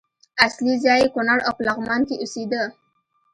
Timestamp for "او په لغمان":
1.47-2.01